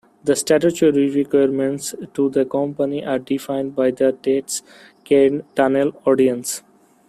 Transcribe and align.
The 0.23 0.35
statutory 0.35 1.11
requirements 1.11 1.93
to 2.15 2.27
the 2.31 2.43
Company 2.43 3.05
are 3.05 3.19
defined 3.19 3.75
by 3.75 3.91
the 3.91 4.13
Tate's 4.13 4.63
Cairn 5.03 5.43
Tunnel 5.53 5.91
Ordinance. 6.05 6.63